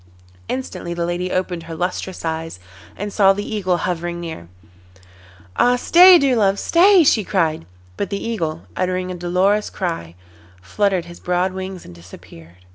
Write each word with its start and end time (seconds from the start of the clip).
Instantly 0.47 0.95
the 0.95 1.05
lady 1.05 1.31
opened 1.31 1.61
her 1.69 1.75
lustrous 1.75 2.25
eyes, 2.25 2.59
and 2.97 3.13
saw 3.13 3.33
the 3.33 3.45
Eagle 3.47 3.77
hovering 3.77 4.19
near. 4.19 4.47
'Ah! 5.57 5.75
stay, 5.75 6.17
dear 6.17 6.35
love, 6.35 6.57
stay,' 6.57 7.03
she 7.03 7.23
cried. 7.23 7.67
But 7.97 8.09
the 8.09 8.17
Eagle, 8.27 8.63
uttering 8.75 9.11
a 9.11 9.13
dolorous 9.13 9.69
cry, 9.69 10.15
fluttered 10.59 11.05
his 11.05 11.19
broad 11.19 11.53
wings 11.53 11.85
and 11.85 11.93
disappeared. 11.93 12.65